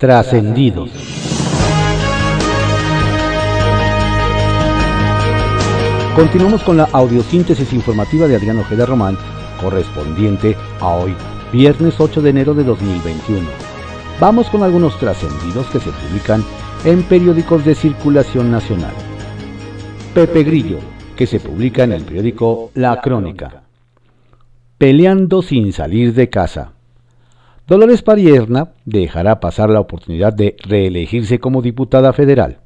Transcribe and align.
Trascendidos. 0.00 0.88
Continuamos 6.16 6.62
con 6.62 6.78
la 6.78 6.84
audiosíntesis 6.84 7.70
informativa 7.74 8.26
de 8.26 8.36
Adriano 8.36 8.62
Ojeda 8.62 8.86
Román, 8.86 9.18
correspondiente 9.60 10.56
a 10.80 10.94
hoy, 10.94 11.14
viernes 11.52 12.00
8 12.00 12.22
de 12.22 12.30
enero 12.30 12.54
de 12.54 12.64
2021. 12.64 13.46
Vamos 14.18 14.48
con 14.48 14.62
algunos 14.62 14.98
trascendidos 14.98 15.66
que 15.66 15.80
se 15.80 15.90
publican 15.90 16.42
en 16.86 17.02
periódicos 17.02 17.62
de 17.66 17.74
circulación 17.74 18.50
nacional. 18.50 18.94
Pepe 20.14 20.44
Grillo, 20.44 20.78
que 21.14 21.26
se 21.26 21.40
publica 21.40 21.84
en 21.84 21.92
el 21.92 22.04
periódico 22.04 22.70
La 22.72 23.02
Crónica. 23.02 23.64
Peleando 24.78 25.42
sin 25.42 25.74
salir 25.74 26.14
de 26.14 26.30
casa. 26.30 26.72
Dolores 27.70 28.02
Parierna 28.02 28.72
dejará 28.84 29.38
pasar 29.38 29.70
la 29.70 29.78
oportunidad 29.78 30.32
de 30.32 30.56
reelegirse 30.58 31.38
como 31.38 31.62
diputada 31.62 32.12
federal. 32.12 32.58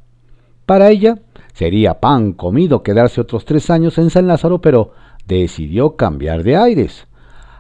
Para 0.64 0.88
ella, 0.88 1.18
sería 1.52 2.00
pan 2.00 2.32
comido 2.32 2.82
quedarse 2.82 3.20
otros 3.20 3.44
tres 3.44 3.68
años 3.68 3.98
en 3.98 4.08
San 4.08 4.26
Lázaro, 4.26 4.62
pero 4.62 4.92
decidió 5.26 5.96
cambiar 5.96 6.42
de 6.42 6.56
aires. 6.56 7.06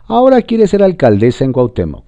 Ahora 0.06 0.40
quiere 0.40 0.66
ser 0.66 0.82
alcaldesa 0.82 1.44
en 1.44 1.52
Cuauhtémoc. 1.52 2.06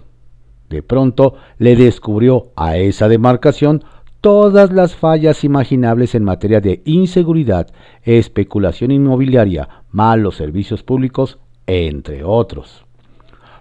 De 0.70 0.82
pronto 0.82 1.34
le 1.58 1.76
descubrió 1.76 2.52
a 2.56 2.78
esa 2.78 3.06
demarcación 3.06 3.84
todas 4.22 4.72
las 4.72 4.96
fallas 4.96 5.44
imaginables 5.44 6.14
en 6.14 6.24
materia 6.24 6.62
de 6.62 6.80
inseguridad, 6.86 7.66
especulación 8.04 8.90
inmobiliaria, 8.90 9.68
malos 9.90 10.36
servicios 10.36 10.82
públicos, 10.82 11.38
entre 11.66 12.24
otros. 12.24 12.86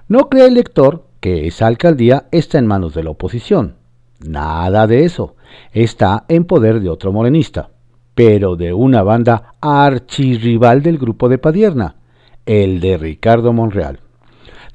No 0.08 0.30
cree 0.30 0.45
el 0.45 0.53
lector 0.53 1.05
que 1.26 1.48
esa 1.48 1.66
alcaldía 1.66 2.28
está 2.30 2.60
en 2.60 2.68
manos 2.68 2.94
de 2.94 3.04
la 3.04 3.10
oposición. 3.10 3.78
Nada 4.20 4.86
de 4.86 5.06
eso. 5.06 5.36
Está 5.72 6.24
en 6.28 6.46
poder 6.46 6.82
de 6.82 6.90
otro 6.90 7.12
morenista, 7.12 7.72
pero 8.14 8.56
de 8.56 8.73
una 8.73 9.02
banda 9.02 9.56
archirrival 9.59 10.84
del 10.84 11.00
grupo 11.00 11.28
de 11.28 11.40
Padierna, 11.40 11.95
el 12.45 12.80
de 12.80 13.00
Ricardo 13.00 13.54
Monreal. 13.54 14.02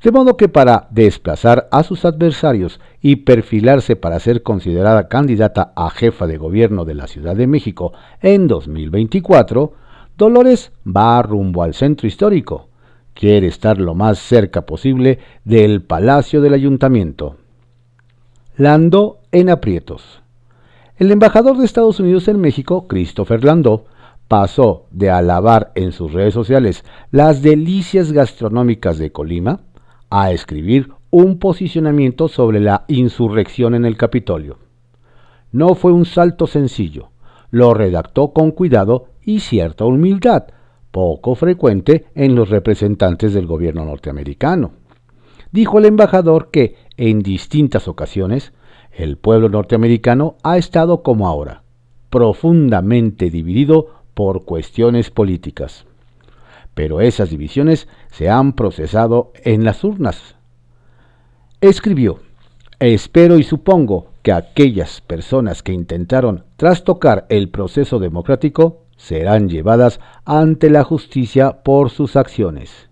De 0.03 0.11
modo 0.11 0.37
que 0.37 0.49
para 0.49 0.89
desplazar 0.91 1.69
a 1.71 1.85
sus 1.85 2.05
adversarios 2.05 2.81
y 3.01 3.15
perfilarse 3.15 3.95
para 3.95 4.19
ser 4.19 4.43
considerada 4.43 5.07
candidata 5.07 5.73
a 5.77 5.89
jefa 5.89 6.27
de 6.27 6.37
gobierno 6.37 6.85
de 6.85 6.95
la 6.95 7.07
Ciudad 7.07 7.37
de 7.37 7.47
México 7.47 7.93
en 8.23 8.49
2024, 8.49 9.73
Dolores 10.19 10.73
va 10.85 11.23
rumbo 11.23 11.63
al 11.63 11.75
centro 11.75 12.09
histórico, 12.09 12.70
quiere 13.21 13.49
estar 13.49 13.79
lo 13.79 13.95
más 13.95 14.19
cerca 14.19 14.65
posible 14.65 15.19
del 15.45 15.83
Palacio 15.83 16.41
del 16.41 16.55
Ayuntamiento. 16.55 17.37
Landó 18.57 19.19
en 19.31 19.51
aprietos. 19.51 20.23
El 20.97 21.13
embajador 21.13 21.59
de 21.59 21.67
Estados 21.67 22.01
Unidos 22.01 22.29
en 22.29 22.41
México, 22.41 22.89
Christopher 22.89 23.45
Landó, 23.45 23.85
pasó 24.27 24.87
de 24.91 25.11
alabar 25.11 25.71
en 25.75 25.93
sus 25.93 26.15
redes 26.15 26.33
sociales 26.33 26.83
las 27.11 27.43
delicias 27.43 28.11
gastronómicas 28.11 28.97
de 28.97 29.13
Colima 29.13 29.61
a 30.09 30.33
escribir 30.33 30.91
un 31.11 31.39
posicionamiento 31.39 32.27
sobre 32.27 32.59
la 32.59 32.85
insurrección 32.89 33.75
en 33.75 33.85
el 33.85 33.99
Capitolio. 33.99 34.57
No 35.53 35.75
fue 35.75 35.93
un 35.93 36.07
salto 36.07 36.47
sencillo, 36.47 37.11
lo 37.51 37.75
redactó 37.75 38.33
con 38.33 38.51
cuidado 38.51 39.09
y 39.23 39.41
cierta 39.41 39.85
humildad, 39.85 40.45
poco 40.91 41.35
frecuente 41.35 42.07
en 42.15 42.35
los 42.35 42.51
representantes 42.51 43.33
del 43.35 43.47
gobierno 43.47 43.85
norteamericano. 43.85 44.73
Dijo 45.53 45.79
el 45.79 45.87
embajador 45.87 46.51
que, 46.51 46.77
en 46.97 47.21
distintas 47.21 47.89
ocasiones, 47.89 48.53
el 48.93 49.17
pueblo 49.17 49.49
norteamericano 49.49 50.37
ha 50.43 50.59
estado 50.59 51.03
como 51.03 51.27
ahora, 51.27 51.63
profundamente 52.09 53.31
dividido 53.31 53.89
por 54.15 54.45
cuestiones 54.45 55.11
políticas. 55.11 55.87
Pero 56.75 57.01
esas 57.01 57.31
divisiones 57.31 57.89
se 58.11 58.29
han 58.29 58.53
procesado 58.53 59.33
en 59.45 59.65
las 59.65 59.83
urnas. 59.83 60.37
Escribió, 61.61 62.21
espero 62.79 63.39
y 63.39 63.43
supongo 63.43 64.09
que 64.23 64.33
aquellas 64.33 65.01
personas 65.01 65.63
que 65.63 65.73
intentaron 65.73 66.45
trastocar 66.57 67.27
el 67.29 67.49
proceso 67.49 67.99
democrático 67.99 68.85
serán 69.01 69.49
llevadas 69.49 69.99
ante 70.27 70.69
la 70.69 70.85
justicia 70.85 71.63
por 71.63 71.89
sus 71.89 72.17
acciones. 72.17 72.91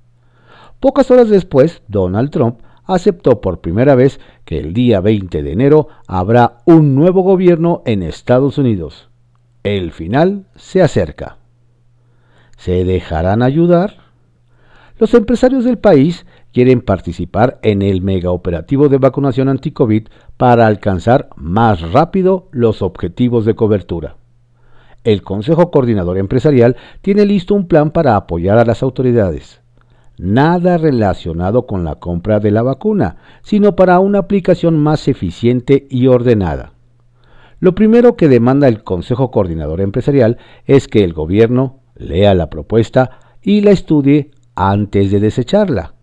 Pocas 0.80 1.10
horas 1.10 1.28
después, 1.28 1.82
Donald 1.86 2.30
Trump 2.30 2.60
aceptó 2.84 3.42
por 3.42 3.60
primera 3.60 3.94
vez 3.94 4.18
que 4.46 4.58
el 4.58 4.72
día 4.72 5.00
20 5.00 5.42
de 5.42 5.52
enero 5.52 5.88
habrá 6.06 6.58
un 6.64 6.94
nuevo 6.94 7.22
gobierno 7.22 7.82
en 7.84 8.02
Estados 8.02 8.56
Unidos. 8.56 9.10
El 9.62 9.92
final 9.92 10.46
se 10.56 10.80
acerca. 10.80 11.36
¿Se 12.56 12.84
dejarán 12.84 13.42
ayudar? 13.42 13.98
Los 14.98 15.12
empresarios 15.12 15.64
del 15.64 15.76
país 15.76 16.24
quieren 16.54 16.80
participar 16.80 17.58
en 17.62 17.82
el 17.82 18.00
megaoperativo 18.00 18.88
de 18.88 18.96
vacunación 18.96 19.50
anti-COVID 19.50 20.08
para 20.38 20.66
alcanzar 20.66 21.28
más 21.36 21.92
rápido 21.92 22.48
los 22.50 22.80
objetivos 22.80 23.44
de 23.44 23.54
cobertura 23.54 24.17
el 25.08 25.22
Consejo 25.22 25.70
Coordinador 25.70 26.18
Empresarial 26.18 26.76
tiene 27.00 27.24
listo 27.24 27.54
un 27.54 27.66
plan 27.66 27.92
para 27.92 28.14
apoyar 28.14 28.58
a 28.58 28.66
las 28.66 28.82
autoridades. 28.82 29.62
Nada 30.18 30.76
relacionado 30.76 31.66
con 31.66 31.82
la 31.82 31.94
compra 31.94 32.40
de 32.40 32.50
la 32.50 32.62
vacuna, 32.62 33.16
sino 33.40 33.74
para 33.74 34.00
una 34.00 34.18
aplicación 34.18 34.78
más 34.78 35.08
eficiente 35.08 35.86
y 35.88 36.08
ordenada. 36.08 36.72
Lo 37.58 37.74
primero 37.74 38.16
que 38.16 38.28
demanda 38.28 38.68
el 38.68 38.84
Consejo 38.84 39.30
Coordinador 39.30 39.80
Empresarial 39.80 40.36
es 40.66 40.88
que 40.88 41.04
el 41.04 41.14
gobierno 41.14 41.80
lea 41.96 42.34
la 42.34 42.50
propuesta 42.50 43.18
y 43.40 43.62
la 43.62 43.70
estudie 43.70 44.30
antes 44.54 45.10
de 45.10 45.20
desecharla. 45.20 45.94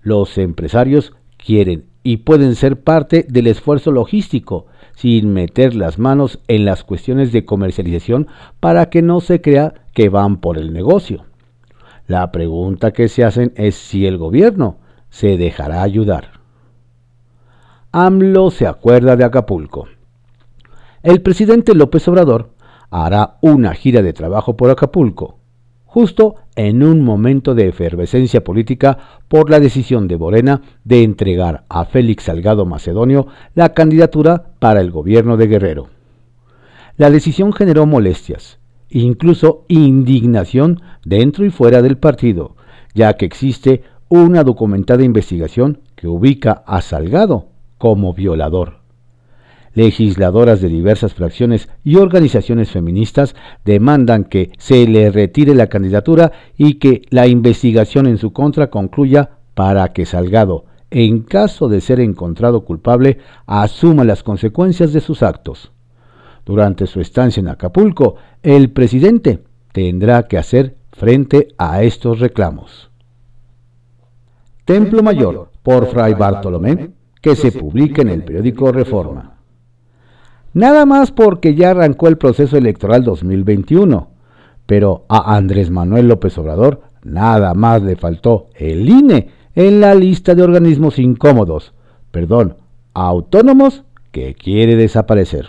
Los 0.00 0.36
empresarios 0.36 1.12
quieren 1.36 1.91
y 2.02 2.18
pueden 2.18 2.54
ser 2.54 2.82
parte 2.82 3.24
del 3.28 3.46
esfuerzo 3.46 3.92
logístico 3.92 4.66
sin 4.94 5.32
meter 5.32 5.74
las 5.74 5.98
manos 5.98 6.40
en 6.48 6.64
las 6.64 6.84
cuestiones 6.84 7.32
de 7.32 7.44
comercialización 7.44 8.28
para 8.60 8.90
que 8.90 9.02
no 9.02 9.20
se 9.20 9.40
crea 9.40 9.74
que 9.94 10.08
van 10.08 10.38
por 10.38 10.58
el 10.58 10.72
negocio. 10.72 11.24
La 12.06 12.30
pregunta 12.32 12.92
que 12.92 13.08
se 13.08 13.24
hacen 13.24 13.52
es 13.56 13.74
si 13.74 14.06
el 14.06 14.18
gobierno 14.18 14.78
se 15.08 15.36
dejará 15.36 15.82
ayudar. 15.82 16.40
AMLO 17.92 18.50
se 18.50 18.66
acuerda 18.66 19.16
de 19.16 19.24
Acapulco. 19.24 19.86
El 21.02 21.20
presidente 21.20 21.74
López 21.74 22.06
Obrador 22.08 22.50
hará 22.90 23.38
una 23.40 23.74
gira 23.74 24.02
de 24.02 24.12
trabajo 24.12 24.56
por 24.56 24.70
Acapulco, 24.70 25.38
justo 25.92 26.36
en 26.56 26.82
un 26.82 27.04
momento 27.04 27.54
de 27.54 27.68
efervescencia 27.68 28.42
política 28.42 28.96
por 29.28 29.50
la 29.50 29.60
decisión 29.60 30.08
de 30.08 30.16
Morena 30.16 30.62
de 30.84 31.02
entregar 31.02 31.64
a 31.68 31.84
Félix 31.84 32.24
Salgado 32.24 32.64
Macedonio 32.64 33.26
la 33.54 33.74
candidatura 33.74 34.54
para 34.58 34.80
el 34.80 34.90
gobierno 34.90 35.36
de 35.36 35.48
Guerrero. 35.48 35.90
La 36.96 37.10
decisión 37.10 37.52
generó 37.52 37.84
molestias, 37.84 38.58
incluso 38.88 39.66
indignación 39.68 40.80
dentro 41.04 41.44
y 41.44 41.50
fuera 41.50 41.82
del 41.82 41.98
partido, 41.98 42.56
ya 42.94 43.12
que 43.18 43.26
existe 43.26 43.82
una 44.08 44.44
documentada 44.44 45.04
investigación 45.04 45.80
que 45.94 46.08
ubica 46.08 46.62
a 46.66 46.80
Salgado 46.80 47.48
como 47.76 48.14
violador 48.14 48.81
legisladoras 49.74 50.60
de 50.60 50.68
diversas 50.68 51.14
fracciones 51.14 51.68
y 51.84 51.96
organizaciones 51.96 52.70
feministas 52.70 53.34
demandan 53.64 54.24
que 54.24 54.52
se 54.58 54.86
le 54.86 55.10
retire 55.10 55.54
la 55.54 55.68
candidatura 55.68 56.32
y 56.56 56.74
que 56.74 57.02
la 57.10 57.26
investigación 57.26 58.06
en 58.06 58.18
su 58.18 58.32
contra 58.32 58.70
concluya 58.70 59.30
para 59.54 59.92
que 59.92 60.06
Salgado, 60.06 60.64
en 60.90 61.22
caso 61.22 61.68
de 61.68 61.80
ser 61.80 62.00
encontrado 62.00 62.64
culpable, 62.64 63.18
asuma 63.46 64.04
las 64.04 64.22
consecuencias 64.22 64.92
de 64.92 65.00
sus 65.00 65.22
actos. 65.22 65.72
Durante 66.44 66.86
su 66.86 67.00
estancia 67.00 67.40
en 67.40 67.48
Acapulco, 67.48 68.16
el 68.42 68.70
presidente 68.70 69.42
tendrá 69.72 70.24
que 70.24 70.38
hacer 70.38 70.76
frente 70.92 71.48
a 71.56 71.82
estos 71.82 72.18
reclamos. 72.20 72.90
Templo 74.64 75.02
Mayor, 75.02 75.50
por 75.62 75.86
Fray 75.86 76.14
Bartolomé, 76.14 76.90
que 77.20 77.36
se 77.36 77.52
publica 77.52 78.02
en 78.02 78.08
el 78.08 78.24
periódico 78.24 78.70
Reforma. 78.72 79.31
Nada 80.54 80.84
más 80.86 81.12
porque 81.12 81.54
ya 81.54 81.70
arrancó 81.70 82.08
el 82.08 82.18
proceso 82.18 82.56
electoral 82.56 83.04
2021. 83.04 84.08
Pero 84.66 85.04
a 85.08 85.36
Andrés 85.36 85.70
Manuel 85.70 86.08
López 86.08 86.36
Obrador 86.38 86.82
nada 87.04 87.54
más 87.54 87.82
le 87.82 87.96
faltó 87.96 88.46
el 88.54 88.88
INE 88.88 89.28
en 89.54 89.80
la 89.80 89.94
lista 89.94 90.34
de 90.34 90.42
organismos 90.42 90.98
incómodos, 90.98 91.74
perdón, 92.10 92.56
autónomos 92.94 93.84
que 94.12 94.34
quiere 94.34 94.76
desaparecer. 94.76 95.48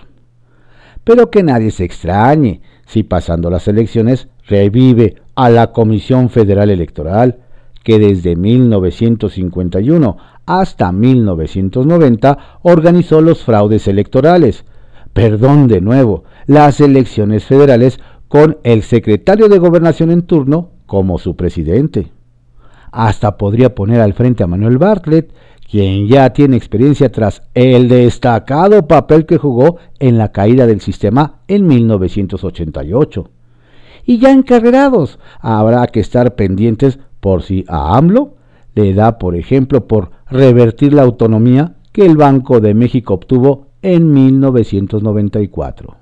Pero 1.03 1.29
que 1.29 1.43
nadie 1.43 1.71
se 1.71 1.83
extrañe 1.83 2.61
si 2.85 3.03
pasando 3.03 3.49
las 3.49 3.67
elecciones 3.67 4.27
revive 4.47 5.21
a 5.35 5.49
la 5.49 5.71
Comisión 5.71 6.29
Federal 6.29 6.69
Electoral, 6.69 7.39
que 7.83 7.99
desde 7.99 8.35
1951 8.35 10.17
hasta 10.45 10.91
1990 10.91 12.59
organizó 12.61 13.21
los 13.21 13.43
fraudes 13.43 13.87
electorales. 13.87 14.65
Perdón 15.13 15.67
de 15.67 15.79
nuevo, 15.79 16.23
las 16.47 16.81
elecciones 16.81 17.45
federales 17.45 17.99
con 18.27 18.57
el 18.63 18.81
secretario 18.81 19.47
de 19.47 19.59
gobernación 19.59 20.09
en 20.09 20.23
turno 20.23 20.71
como 20.87 21.19
su 21.19 21.35
presidente. 21.35 22.11
Hasta 22.91 23.37
podría 23.37 23.75
poner 23.75 24.01
al 24.01 24.13
frente 24.13 24.43
a 24.43 24.47
Manuel 24.47 24.79
Bartlett, 24.79 25.31
quien 25.69 26.07
ya 26.07 26.31
tiene 26.31 26.57
experiencia 26.57 27.11
tras 27.11 27.43
el 27.53 27.89
destacado 27.89 28.87
papel 28.87 29.25
que 29.25 29.37
jugó 29.37 29.77
en 29.99 30.17
la 30.17 30.31
caída 30.31 30.67
del 30.67 30.81
sistema 30.81 31.41
en 31.47 31.67
1988. 31.67 33.29
Y 34.05 34.17
ya 34.17 34.31
encarrerados, 34.31 35.19
habrá 35.39 35.87
que 35.87 35.99
estar 35.99 36.35
pendientes 36.35 36.99
por 37.19 37.43
si 37.43 37.65
a 37.67 37.97
AMLO 37.97 38.35
le 38.75 38.93
da, 38.93 39.17
por 39.17 39.35
ejemplo, 39.35 39.87
por 39.87 40.11
revertir 40.29 40.93
la 40.93 41.03
autonomía 41.03 41.75
que 41.91 42.05
el 42.05 42.17
Banco 42.17 42.59
de 42.59 42.73
México 42.73 43.13
obtuvo 43.13 43.67
en 43.83 44.11
1994. 44.11 45.95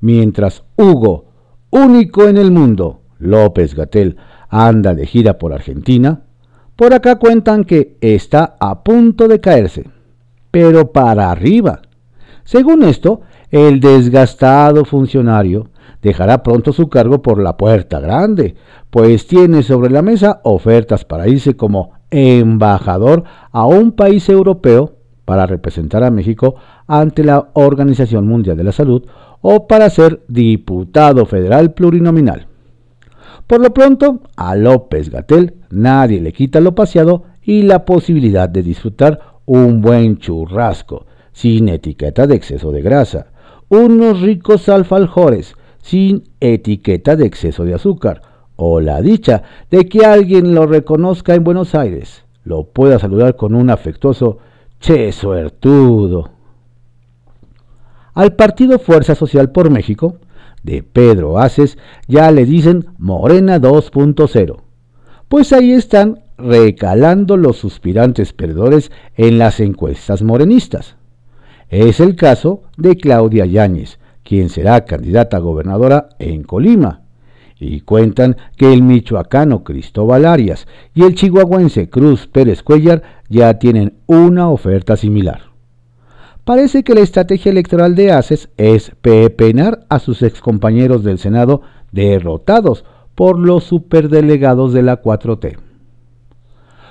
Mientras 0.00 0.62
Hugo, 0.76 1.24
único 1.70 2.28
en 2.28 2.36
el 2.36 2.52
mundo, 2.52 3.00
López 3.18 3.74
Gatel, 3.74 4.16
anda 4.48 4.94
de 4.94 5.06
gira 5.06 5.38
por 5.38 5.52
Argentina, 5.52 6.22
por 6.76 6.94
acá 6.94 7.16
cuentan 7.16 7.64
que 7.64 7.96
está 8.00 8.56
a 8.60 8.84
punto 8.84 9.26
de 9.26 9.40
caerse, 9.40 9.90
pero 10.52 10.92
para 10.92 11.30
arriba. 11.30 11.82
Según 12.44 12.84
esto, 12.84 13.22
el 13.50 13.80
desgastado 13.80 14.84
funcionario 14.84 15.70
dejará 16.02 16.42
pronto 16.42 16.72
su 16.72 16.88
cargo 16.88 17.22
por 17.22 17.42
la 17.42 17.56
puerta 17.56 17.98
grande, 17.98 18.54
pues 18.90 19.26
tiene 19.26 19.62
sobre 19.62 19.90
la 19.90 20.02
mesa 20.02 20.40
ofertas 20.44 21.04
para 21.04 21.26
irse 21.26 21.56
como 21.56 21.92
embajador 22.10 23.24
a 23.50 23.66
un 23.66 23.92
país 23.92 24.28
europeo 24.28 24.97
para 25.28 25.46
representar 25.46 26.04
a 26.04 26.10
México 26.10 26.54
ante 26.86 27.22
la 27.22 27.50
Organización 27.52 28.26
Mundial 28.26 28.56
de 28.56 28.64
la 28.64 28.72
Salud 28.72 29.04
o 29.42 29.66
para 29.66 29.90
ser 29.90 30.22
diputado 30.26 31.26
federal 31.26 31.74
plurinominal. 31.74 32.46
Por 33.46 33.60
lo 33.60 33.74
pronto, 33.74 34.22
a 34.36 34.56
López 34.56 35.10
Gatel 35.10 35.56
nadie 35.68 36.22
le 36.22 36.32
quita 36.32 36.60
lo 36.60 36.74
paseado 36.74 37.24
y 37.42 37.60
la 37.60 37.84
posibilidad 37.84 38.48
de 38.48 38.62
disfrutar 38.62 39.20
un 39.44 39.82
buen 39.82 40.16
churrasco, 40.16 41.04
sin 41.32 41.68
etiqueta 41.68 42.26
de 42.26 42.34
exceso 42.34 42.72
de 42.72 42.80
grasa, 42.80 43.26
unos 43.68 44.22
ricos 44.22 44.70
alfajores, 44.70 45.56
sin 45.82 46.24
etiqueta 46.40 47.16
de 47.16 47.26
exceso 47.26 47.66
de 47.66 47.74
azúcar, 47.74 48.22
o 48.56 48.80
la 48.80 49.02
dicha 49.02 49.42
de 49.70 49.90
que 49.90 50.06
alguien 50.06 50.54
lo 50.54 50.64
reconozca 50.64 51.34
en 51.34 51.44
Buenos 51.44 51.74
Aires, 51.74 52.24
lo 52.44 52.64
pueda 52.64 52.98
saludar 52.98 53.36
con 53.36 53.54
un 53.54 53.68
afectuoso 53.68 54.38
Che 54.78 55.10
suertudo. 55.12 56.30
Al 58.14 58.34
partido 58.34 58.78
Fuerza 58.78 59.14
Social 59.14 59.50
por 59.50 59.70
México, 59.70 60.18
de 60.62 60.82
Pedro 60.82 61.38
Aces, 61.38 61.78
ya 62.06 62.30
le 62.30 62.44
dicen 62.44 62.86
Morena 62.98 63.60
2.0, 63.60 64.56
pues 65.28 65.52
ahí 65.52 65.72
están 65.72 66.22
recalando 66.36 67.36
los 67.36 67.56
suspirantes 67.56 68.32
perdedores 68.32 68.92
en 69.16 69.38
las 69.38 69.60
encuestas 69.60 70.22
morenistas. 70.22 70.96
Es 71.68 72.00
el 72.00 72.16
caso 72.16 72.62
de 72.76 72.96
Claudia 72.96 73.46
Yáñez, 73.46 73.98
quien 74.22 74.48
será 74.48 74.84
candidata 74.84 75.38
a 75.38 75.40
gobernadora 75.40 76.10
en 76.18 76.44
Colima. 76.44 77.02
Y 77.60 77.80
cuentan 77.80 78.36
que 78.56 78.72
el 78.72 78.82
michoacano 78.82 79.64
Cristóbal 79.64 80.26
Arias 80.26 80.66
y 80.94 81.02
el 81.02 81.14
chihuahuense 81.14 81.90
Cruz 81.90 82.26
Pérez 82.26 82.62
Cuellar 82.62 83.02
ya 83.28 83.58
tienen 83.58 83.94
una 84.06 84.48
oferta 84.48 84.96
similar. 84.96 85.42
Parece 86.44 86.82
que 86.82 86.94
la 86.94 87.00
estrategia 87.00 87.50
electoral 87.50 87.94
de 87.94 88.12
ACES 88.12 88.48
es 88.56 88.92
pepenar 89.02 89.80
a 89.90 89.98
sus 89.98 90.22
excompañeros 90.22 91.04
del 91.04 91.18
Senado 91.18 91.60
derrotados 91.92 92.84
por 93.14 93.38
los 93.38 93.64
superdelegados 93.64 94.72
de 94.72 94.82
la 94.82 95.02
4T. 95.02 95.58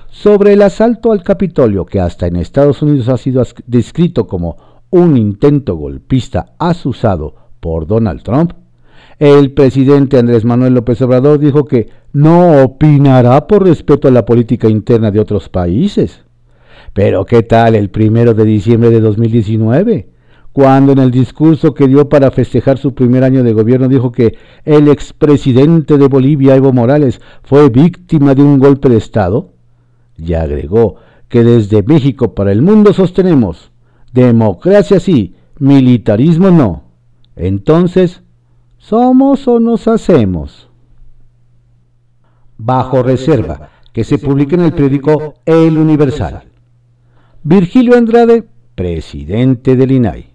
Sobre 0.09 0.53
el 0.53 0.61
asalto 0.61 1.11
al 1.11 1.23
Capitolio, 1.23 1.85
que 1.85 1.99
hasta 1.99 2.27
en 2.27 2.35
Estados 2.35 2.81
Unidos 2.81 3.07
ha 3.09 3.17
sido 3.17 3.43
descrito 3.65 4.27
como 4.27 4.57
un 4.89 5.17
intento 5.17 5.75
golpista 5.75 6.53
asusado 6.59 7.35
por 7.59 7.87
Donald 7.87 8.23
Trump, 8.23 8.53
el 9.19 9.51
presidente 9.51 10.19
Andrés 10.19 10.45
Manuel 10.45 10.73
López 10.73 11.01
Obrador 11.01 11.39
dijo 11.39 11.65
que 11.65 11.89
no 12.13 12.63
opinará 12.63 13.47
por 13.47 13.65
respeto 13.65 14.07
a 14.07 14.11
la 14.11 14.25
política 14.25 14.69
interna 14.69 15.11
de 15.11 15.19
otros 15.19 15.49
países. 15.49 16.21
Pero 16.93 17.25
¿qué 17.25 17.43
tal 17.43 17.75
el 17.75 17.89
primero 17.89 18.33
de 18.33 18.45
diciembre 18.45 18.89
de 18.89 18.99
2019? 18.99 20.09
Cuando 20.53 20.91
en 20.91 20.99
el 20.99 21.11
discurso 21.11 21.73
que 21.73 21.87
dio 21.87 22.09
para 22.09 22.31
festejar 22.31 22.79
su 22.79 22.95
primer 22.95 23.23
año 23.23 23.43
de 23.43 23.53
gobierno 23.53 23.87
dijo 23.87 24.11
que 24.11 24.35
el 24.65 24.87
expresidente 24.87 25.97
de 25.97 26.07
Bolivia, 26.07 26.55
Evo 26.55 26.73
Morales, 26.73 27.21
fue 27.43 27.69
víctima 27.69 28.33
de 28.33 28.41
un 28.41 28.57
golpe 28.57 28.89
de 28.89 28.97
Estado, 28.97 29.51
y 30.17 30.33
agregó 30.33 30.95
que 31.27 31.43
desde 31.43 31.83
México 31.83 32.33
para 32.33 32.51
el 32.51 32.63
mundo 32.63 32.93
sostenemos, 32.93 33.71
democracia 34.13 34.99
sí, 34.99 35.35
militarismo 35.59 36.49
no. 36.49 36.85
Entonces, 37.35 38.23
¿somos 38.87 39.45
o 39.49 39.59
nos 39.59 39.85
hacemos? 39.89 40.69
Bajo 42.57 43.03
reserva, 43.03 43.69
que 43.91 44.05
se 44.05 44.17
publica 44.17 44.55
en 44.55 44.61
el 44.61 44.71
periódico 44.71 45.33
El 45.45 45.77
Universal. 45.77 46.43
Virgilio 47.43 47.97
Andrade, 47.97 48.45
presidente 48.75 49.75
del 49.75 49.91
INAI. 49.91 50.27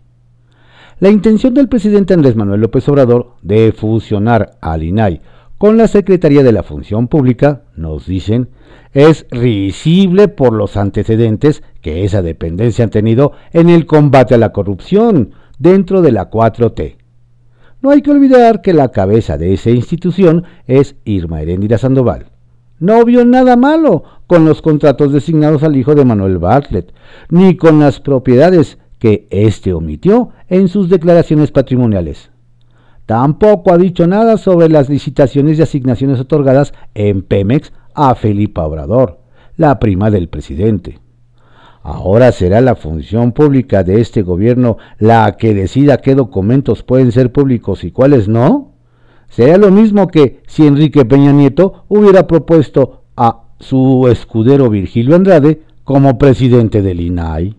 La 1.01 1.09
intención 1.09 1.55
del 1.55 1.69
presidente 1.69 2.13
Andrés 2.13 2.37
Manuel 2.37 2.61
López 2.61 2.87
Obrador 2.91 3.37
de 3.41 3.73
fusionar 3.73 4.59
al 4.61 4.83
INAI 4.83 5.23
con 5.57 5.79
la 5.79 5.89
Secretaría 5.89 6.43
de 6.43 6.53
la 6.53 6.63
Función 6.63 7.09
Pública, 7.09 7.63
nos 7.75 8.07
dicen, 8.07 8.51
es 8.93 9.27
risible 9.31 10.29
por 10.29 10.53
los 10.53 10.77
antecedentes 10.77 11.63
que 11.81 12.05
esa 12.05 12.21
dependencia 12.21 12.85
ha 12.85 12.89
tenido 12.89 13.33
en 13.55 13.71
el 13.71 13.87
combate 13.87 14.35
a 14.35 14.39
la 14.39 14.53
corrupción 14.53 15.31
dentro 15.59 16.03
de 16.03 16.13
la 16.13 16.29
4T. 16.29 17.02
No 17.83 17.91
hay 17.91 18.01
que 18.01 18.13
olvidar 18.13 18.63
que 18.63 18.73
la 18.73 18.93
cabeza 18.93 19.37
de 19.37 19.53
esa 19.55 19.71
institución 19.71 20.45
es 20.69 20.95
Irma 21.05 21.43
Heréndira 21.43 21.79
Sandoval. 21.79 22.27
No 22.79 23.05
vio 23.05 23.25
nada 23.25 23.57
malo 23.57 24.05
con 24.29 24.45
los 24.45 24.63
contratos 24.63 25.13
designados 25.13 25.65
al 25.65 25.77
hijo 25.77 25.97
de 25.97 26.05
Manuel 26.05 26.39
Bartlett, 26.39 26.95
ni 27.29 27.57
con 27.57 27.81
las 27.81 27.99
propiedades 27.99 28.79
que 29.01 29.27
éste 29.31 29.73
omitió 29.73 30.31
en 30.49 30.69
sus 30.69 30.89
declaraciones 30.89 31.51
patrimoniales. 31.51 32.31
Tampoco 33.05 33.73
ha 33.73 33.79
dicho 33.79 34.07
nada 34.07 34.37
sobre 34.37 34.69
las 34.69 34.89
licitaciones 34.89 35.59
y 35.59 35.63
asignaciones 35.63 36.21
otorgadas 36.21 36.73
en 36.95 37.23
Pemex 37.23 37.73
a 37.95 38.15
Felipa 38.15 38.65
Obrador, 38.65 39.19
la 39.57 39.81
prima 39.81 40.09
del 40.13 40.29
presidente. 40.29 41.02
Ahora 41.83 42.31
será 42.31 42.61
la 42.61 42.77
función 42.77 43.33
pública 43.33 43.83
de 43.83 44.01
este 44.01 44.23
gobierno 44.23 44.79
la 44.99 45.37
que 45.37 45.53
decida 45.53 45.99
qué 45.99 46.15
documentos 46.15 46.83
pueden 46.83 47.11
ser 47.11 47.33
públicos 47.33 47.83
y 47.83 47.91
cuáles 47.91 48.29
no. 48.29 48.73
Sería 49.29 49.59
lo 49.59 49.71
mismo 49.71 50.07
que 50.09 50.43
si 50.47 50.67
Enrique 50.67 51.05
Peña 51.05 51.33
Nieto 51.33 51.85
hubiera 51.89 52.27
propuesto 52.27 53.03
a 53.17 53.45
su 53.59 54.07
escudero 54.09 54.71
Virgilio 54.71 55.17
Andrade 55.17 55.63
como 55.83 56.19
presidente 56.19 56.83
del 56.83 57.01
INAI. 57.01 57.57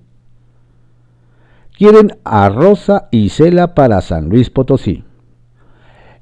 Quieren 1.77 2.18
a 2.24 2.48
Rosa 2.50 3.10
y 3.12 3.30
Cela 3.30 3.74
para 3.74 4.00
San 4.01 4.30
Luis 4.30 4.50
Potosí. 4.50 5.03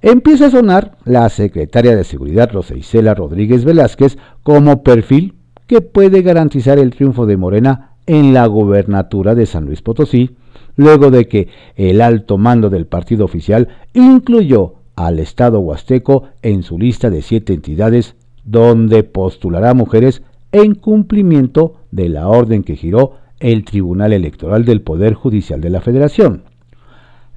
Empieza 0.01 0.47
a 0.47 0.51
sonar 0.51 0.97
la 1.05 1.29
secretaria 1.29 1.95
de 1.95 2.03
Seguridad 2.03 2.51
Rosa 2.51 2.75
Isela 2.75 3.13
Rodríguez 3.13 3.63
Velázquez 3.63 4.17
como 4.41 4.81
perfil 4.81 5.35
que 5.67 5.81
puede 5.81 6.23
garantizar 6.23 6.79
el 6.79 6.89
triunfo 6.89 7.27
de 7.27 7.37
Morena 7.37 7.90
en 8.11 8.33
la 8.33 8.45
gobernatura 8.45 9.35
de 9.35 9.45
San 9.45 9.63
Luis 9.63 9.81
Potosí, 9.81 10.31
luego 10.75 11.11
de 11.11 11.29
que 11.29 11.47
el 11.77 12.01
alto 12.01 12.37
mando 12.37 12.69
del 12.69 12.85
partido 12.85 13.23
oficial 13.23 13.69
incluyó 13.93 14.73
al 14.97 15.17
Estado 15.17 15.61
huasteco 15.61 16.25
en 16.41 16.63
su 16.63 16.77
lista 16.77 17.09
de 17.09 17.21
siete 17.21 17.53
entidades 17.53 18.15
donde 18.43 19.03
postulará 19.03 19.73
mujeres 19.73 20.23
en 20.51 20.75
cumplimiento 20.75 21.75
de 21.91 22.09
la 22.09 22.27
orden 22.27 22.63
que 22.63 22.75
giró 22.75 23.13
el 23.39 23.63
Tribunal 23.63 24.11
Electoral 24.11 24.65
del 24.65 24.81
Poder 24.81 25.13
Judicial 25.13 25.61
de 25.61 25.69
la 25.69 25.79
Federación. 25.79 26.43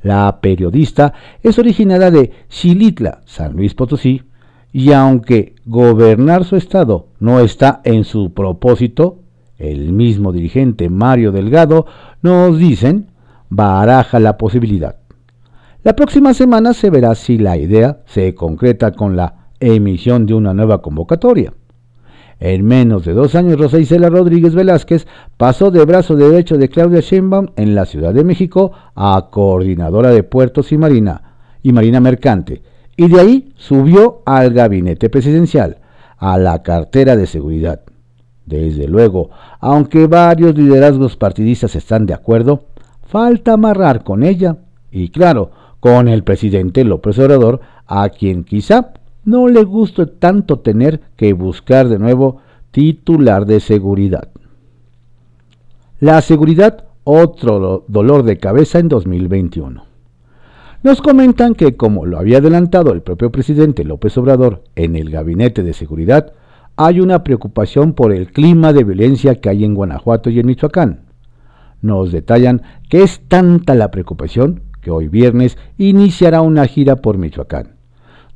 La 0.03 0.41
periodista 0.41 1.15
es 1.45 1.57
originaria 1.57 2.11
de 2.11 2.33
Xilitla, 2.49 3.21
San 3.27 3.53
Luis 3.53 3.75
Potosí, 3.75 4.23
y 4.73 4.91
aunque 4.91 5.55
gobernar 5.67 6.43
su 6.43 6.57
estado 6.57 7.07
no 7.21 7.39
está 7.39 7.81
en 7.85 8.03
su 8.03 8.35
propósito, 8.35 9.21
el 9.71 9.93
mismo 9.93 10.33
dirigente 10.33 10.89
Mario 10.89 11.33
Delgado 11.33 11.87
nos 12.23 12.59
dicen 12.59 13.09
baraja 13.49 14.19
la 14.21 14.37
posibilidad. 14.37 14.97
La 15.83 15.95
próxima 15.95 16.33
semana 16.33 16.73
se 16.73 16.91
verá 16.91 17.15
si 17.15 17.39
la 17.39 17.57
idea 17.57 17.99
se 18.07 18.35
concreta 18.35 18.93
con 18.93 19.17
la 19.17 19.51
emisión 19.61 20.27
de 20.27 20.35
una 20.35 20.55
nueva 20.55 20.81
convocatoria. 20.81 21.53
En 22.41 22.65
menos 22.65 23.05
de 23.05 23.13
dos 23.13 23.35
años, 23.35 23.59
Rosa 23.59 23.79
Isela 23.79 24.09
Rodríguez 24.09 24.55
Velázquez 24.55 25.07
pasó 25.37 25.71
de 25.71 25.85
brazo 25.85 26.17
derecho 26.17 26.59
de 26.59 26.69
Claudia 26.69 27.01
Sheinbaum 27.01 27.49
en 27.57 27.75
la 27.75 27.87
Ciudad 27.87 28.13
de 28.13 28.25
México 28.25 28.73
a 28.95 29.29
coordinadora 29.31 30.11
de 30.11 30.23
puertos 30.25 30.73
y 30.73 30.79
marina 30.79 31.35
y 31.63 31.73
marina 31.73 32.01
mercante, 32.01 32.63
y 32.97 33.09
de 33.09 33.21
ahí 33.21 33.53
subió 33.57 34.23
al 34.27 34.53
gabinete 34.53 35.09
presidencial, 35.09 35.79
a 36.19 36.39
la 36.39 36.63
cartera 36.63 37.17
de 37.17 37.27
seguridad. 37.27 37.81
Desde 38.47 38.87
luego, 38.89 39.31
aunque 39.61 40.07
varios 40.07 40.55
liderazgos 40.57 41.17
partidistas 41.17 41.77
están 41.77 42.07
de 42.07 42.15
acuerdo, 42.15 42.65
falta 43.07 43.55
amarrar 43.55 44.05
con 44.05 44.23
ella 44.23 44.59
y 44.91 45.09
claro, 45.09 45.51
con 45.81 46.09
el 46.09 46.25
presidente 46.25 46.85
López 46.85 47.19
Obrador, 47.19 47.61
a 47.87 48.09
quien 48.09 48.45
quizá 48.45 48.93
no 49.25 49.49
le 49.49 49.65
guste 49.65 50.07
tanto 50.07 50.61
tener 50.61 51.01
que 51.17 51.33
buscar 51.33 51.89
de 51.89 51.99
nuevo 51.99 52.41
titular 52.71 53.47
de 53.47 53.61
seguridad. 53.61 54.29
La 56.01 56.21
seguridad, 56.21 56.85
otro 57.05 57.85
dolor 57.89 58.25
de 58.25 58.39
cabeza 58.39 58.79
en 58.79 58.89
2021. 58.89 59.85
Nos 60.83 61.01
comentan 61.01 61.55
que, 61.55 61.77
como 61.77 62.05
lo 62.05 62.19
había 62.19 62.39
adelantado 62.39 62.93
el 62.93 63.01
propio 63.01 63.31
presidente 63.31 63.85
López 63.85 64.19
Obrador 64.19 64.65
en 64.77 64.97
el 64.97 65.11
Gabinete 65.11 65.63
de 65.63 65.73
Seguridad, 65.73 66.35
hay 66.77 67.01
una 67.01 67.23
preocupación 67.25 67.93
por 67.93 68.13
el 68.13 68.33
clima 68.33 68.73
de 68.73 68.85
violencia 68.85 69.37
que 69.37 69.49
hay 69.49 69.65
en 69.65 69.75
Guanajuato 69.75 70.31
y 70.31 70.41
en 70.41 70.47
Michoacán. 70.47 71.05
Nos 71.83 72.13
detallan 72.13 72.63
que 72.89 73.03
es 73.03 73.21
tanta 73.29 73.75
la 73.75 73.91
preocupación 73.91 74.63
que 74.81 74.91
hoy 74.91 75.09
viernes 75.09 75.59
iniciará 75.79 76.41
una 76.41 76.67
gira 76.67 76.97
por 76.97 77.19
Michoacán 77.19 77.75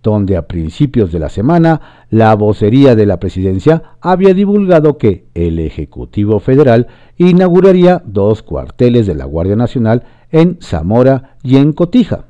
donde 0.03 0.37
a 0.37 0.47
principios 0.47 1.13
de 1.13 1.19
la 1.19 1.29
semana 1.29 2.07
la 2.11 2.35
vocería 2.35 2.95
de 2.95 3.07
la 3.07 3.19
presidencia 3.19 3.83
había 4.01 4.35
divulgado 4.35 4.97
que 4.97 5.27
el 5.35 5.59
Ejecutivo 5.59 6.41
Federal 6.41 6.87
inauguraría 7.17 8.03
dos 8.07 8.43
cuarteles 8.43 9.07
de 9.07 9.15
la 9.15 9.25
Guardia 9.25 9.57
Nacional 9.57 10.05
en 10.31 10.59
Zamora 10.61 11.37
y 11.43 11.57
en 11.57 11.73
Cotija. 11.73 12.27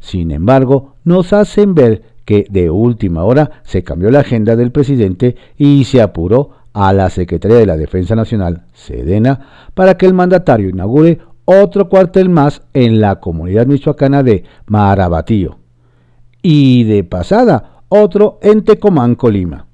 Sin 0.00 0.30
embargo, 0.30 0.96
nos 1.04 1.32
hacen 1.32 1.74
ver 1.74 2.02
que 2.32 2.46
de 2.48 2.70
última 2.70 3.24
hora 3.24 3.60
se 3.62 3.82
cambió 3.82 4.10
la 4.10 4.20
agenda 4.20 4.56
del 4.56 4.72
presidente 4.72 5.36
y 5.58 5.84
se 5.84 6.00
apuró 6.00 6.52
a 6.72 6.94
la 6.94 7.10
Secretaría 7.10 7.58
de 7.58 7.66
la 7.66 7.76
Defensa 7.76 8.16
Nacional, 8.16 8.64
Sedena, 8.72 9.68
para 9.74 9.98
que 9.98 10.06
el 10.06 10.14
mandatario 10.14 10.70
inaugure 10.70 11.18
otro 11.44 11.90
cuartel 11.90 12.30
más 12.30 12.62
en 12.72 13.02
la 13.02 13.20
comunidad 13.20 13.66
michoacana 13.66 14.22
de 14.22 14.44
Marabatío 14.64 15.58
y 16.40 16.84
de 16.84 17.04
pasada 17.04 17.82
otro 17.90 18.38
en 18.40 18.64
Tecomán, 18.64 19.14
Colima. 19.14 19.66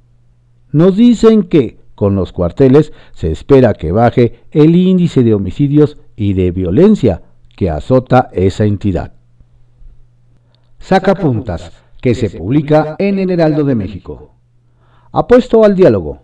Nos 0.73 0.97
dicen 0.97 1.45
que 1.45 1.79
con 1.95 2.17
los 2.17 2.33
cuarteles 2.33 2.93
se 3.13 3.31
espera 3.31 3.73
que 3.73 3.93
baje 3.93 4.41
el 4.51 4.75
índice 4.75 5.23
de 5.23 5.33
homicidios 5.33 5.97
y 6.17 6.33
de 6.33 6.51
violencia 6.51 7.23
que 7.57 7.71
azota 7.71 8.31
esa 8.33 8.65
entidad. 8.65 9.13
Saca 10.81 11.15
puntas, 11.15 11.71
que 12.01 12.15
se 12.15 12.31
publica 12.31 12.97
en 12.99 13.19
el 13.19 13.31
Heraldo 13.31 13.65
de 13.65 13.75
México. 13.75 14.35
Apuesto 15.13 15.65
al 15.65 15.75
diálogo. 15.75 16.23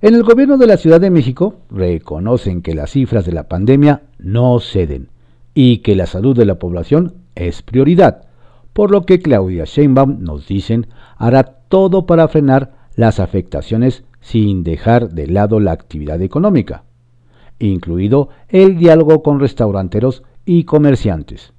En 0.00 0.14
el 0.14 0.22
gobierno 0.22 0.58
de 0.58 0.66
la 0.66 0.76
Ciudad 0.76 1.00
de 1.00 1.10
México 1.10 1.56
reconocen 1.70 2.62
que 2.62 2.74
las 2.74 2.90
cifras 2.90 3.26
de 3.26 3.32
la 3.32 3.48
pandemia 3.48 4.02
no 4.18 4.60
ceden 4.60 5.10
y 5.54 5.78
que 5.78 5.96
la 5.96 6.06
salud 6.06 6.36
de 6.36 6.44
la 6.44 6.58
población 6.58 7.14
es 7.34 7.62
prioridad 7.62 8.28
por 8.78 8.92
lo 8.92 9.02
que 9.02 9.18
Claudia 9.18 9.64
Sheinbaum, 9.64 10.20
nos 10.20 10.46
dicen, 10.46 10.86
hará 11.16 11.42
todo 11.42 12.06
para 12.06 12.28
frenar 12.28 12.74
las 12.94 13.18
afectaciones 13.18 14.04
sin 14.20 14.62
dejar 14.62 15.10
de 15.10 15.26
lado 15.26 15.58
la 15.58 15.72
actividad 15.72 16.22
económica, 16.22 16.84
incluido 17.58 18.28
el 18.48 18.78
diálogo 18.78 19.24
con 19.24 19.40
restauranteros 19.40 20.22
y 20.44 20.62
comerciantes. 20.62 21.54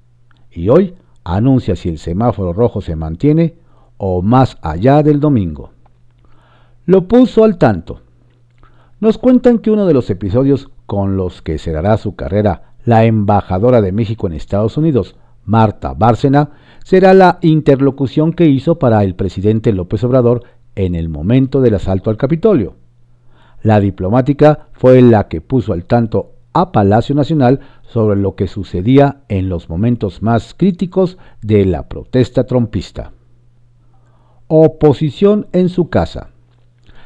Y 0.50 0.70
hoy 0.70 0.94
anuncia 1.24 1.76
si 1.76 1.88
el 1.88 1.98
semáforo 1.98 2.52
rojo 2.52 2.80
se 2.80 2.96
mantiene 2.96 3.54
o 3.96 4.22
más 4.22 4.56
allá 4.62 5.02
del 5.02 5.20
domingo. 5.20 5.70
Lo 6.86 7.06
puso 7.06 7.44
al 7.44 7.58
tanto. 7.58 8.00
Nos 9.00 9.18
cuentan 9.18 9.58
que 9.58 9.70
uno 9.70 9.86
de 9.86 9.94
los 9.94 10.10
episodios 10.10 10.70
con 10.86 11.16
los 11.16 11.42
que 11.42 11.58
cerrará 11.58 11.96
su 11.96 12.16
carrera 12.16 12.74
la 12.84 13.04
embajadora 13.04 13.80
de 13.80 13.92
México 13.92 14.26
en 14.26 14.32
Estados 14.32 14.76
Unidos, 14.76 15.16
Marta 15.44 15.94
Bárcena, 15.94 16.50
será 16.84 17.14
la 17.14 17.38
interlocución 17.42 18.32
que 18.32 18.46
hizo 18.46 18.78
para 18.78 19.04
el 19.04 19.14
presidente 19.14 19.72
López 19.72 20.02
Obrador 20.04 20.44
en 20.74 20.94
el 20.94 21.08
momento 21.08 21.60
del 21.60 21.74
asalto 21.74 22.10
al 22.10 22.16
Capitolio. 22.16 22.76
La 23.62 23.80
diplomática 23.80 24.68
fue 24.72 25.02
la 25.02 25.28
que 25.28 25.40
puso 25.40 25.72
al 25.72 25.84
tanto 25.84 26.32
a 26.52 26.72
Palacio 26.72 27.14
Nacional 27.14 27.60
sobre 27.82 28.18
lo 28.20 28.34
que 28.34 28.46
sucedía 28.46 29.22
en 29.28 29.48
los 29.48 29.68
momentos 29.68 30.22
más 30.22 30.54
críticos 30.54 31.18
de 31.42 31.64
la 31.64 31.88
protesta 31.88 32.44
trompista. 32.44 33.12
Oposición 34.48 35.46
en 35.52 35.68
su 35.68 35.88
casa. 35.88 36.30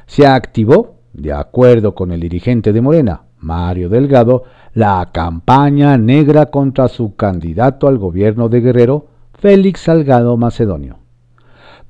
Se 0.06 0.26
activó, 0.26 0.96
de 1.12 1.32
acuerdo 1.32 1.94
con 1.94 2.12
el 2.12 2.20
dirigente 2.20 2.72
de 2.72 2.80
Morena, 2.80 3.22
Mario 3.38 3.88
Delgado, 3.88 4.44
la 4.72 5.10
campaña 5.12 5.96
negra 5.98 6.46
contra 6.46 6.88
su 6.88 7.14
candidato 7.14 7.86
al 7.86 7.98
gobierno 7.98 8.48
de 8.48 8.60
Guerrero, 8.60 9.06
Félix 9.34 9.80
Salgado 9.80 10.36
Macedonio. 10.36 10.98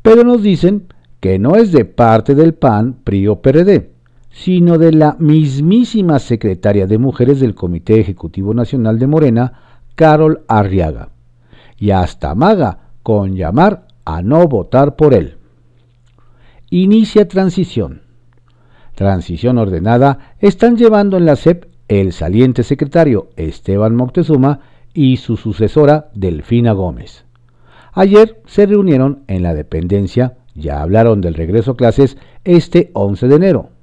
Pero 0.02 0.25
nos 0.25 0.42
dicen 0.42 0.92
que 1.20 1.38
no 1.38 1.56
es 1.56 1.73
de 1.73 1.84
parte 1.84 2.34
del 2.34 2.54
PAN, 2.54 2.96
PRI 3.04 3.28
PRD, 3.37 3.94
sino 4.35 4.79
de 4.79 4.93
la 4.93 5.17
mismísima 5.21 6.19
secretaria 6.19 6.88
de 6.88 6.99
Mujeres 6.99 7.38
del 7.38 7.55
Comité 7.55 8.00
Ejecutivo 8.00 8.53
Nacional 8.53 8.99
de 8.99 9.07
Morena, 9.07 9.53
Carol 9.95 10.43
Arriaga, 10.49 11.11
y 11.79 11.93
hasta 11.93 12.33
amaga 12.33 12.91
con 13.05 13.37
llamar 13.37 13.87
a 14.05 14.23
no 14.23 14.49
votar 14.49 14.97
por 14.97 15.14
él. 15.14 15.38
Inicia 16.69 17.29
transición. 17.29 18.03
Transición 18.97 19.57
ordenada 19.57 20.35
están 20.41 20.76
llevando 20.76 21.17
en 21.17 21.26
la 21.26 21.37
SEP 21.37 21.67
el 21.87 22.12
saliente 22.12 22.64
secretario 22.64 23.29
Esteban 23.37 23.95
Moctezuma 23.95 24.61
y 24.93 25.19
su 25.19 25.37
sucesora 25.37 26.11
Delfina 26.12 26.73
Gómez. 26.73 27.25
Ayer 27.93 28.43
se 28.47 28.67
reunieron 28.67 29.23
en 29.29 29.45
la 29.45 29.55
dependencia, 29.55 30.38
ya 30.57 30.83
hablaron 30.83 31.21
del 31.21 31.35
regreso 31.35 31.73
a 31.73 31.76
clases 31.76 32.17
este 32.43 32.91
11 32.95 33.29
de 33.29 33.37
enero. 33.37 33.74